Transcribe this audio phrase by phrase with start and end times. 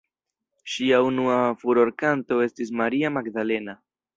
[0.75, 3.79] Ŝia unua furorkanto estis "Maria Magdalena".